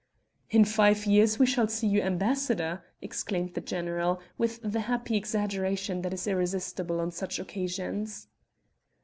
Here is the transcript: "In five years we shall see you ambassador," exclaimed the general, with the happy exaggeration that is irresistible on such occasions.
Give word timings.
"In 0.49 0.65
five 0.65 1.05
years 1.05 1.37
we 1.37 1.45
shall 1.45 1.67
see 1.67 1.85
you 1.85 2.01
ambassador," 2.01 2.83
exclaimed 3.03 3.53
the 3.53 3.61
general, 3.61 4.19
with 4.35 4.59
the 4.63 4.79
happy 4.79 5.15
exaggeration 5.15 6.01
that 6.01 6.11
is 6.11 6.25
irresistible 6.25 6.99
on 6.99 7.11
such 7.11 7.37
occasions. 7.37 8.27